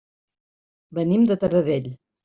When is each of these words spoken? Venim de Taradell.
Venim 0.99 1.29
de 1.33 1.39
Taradell. 1.45 1.91